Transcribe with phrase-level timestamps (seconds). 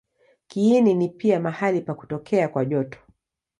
[0.47, 2.99] Kiini ni pia mahali pa kutokea kwa joto.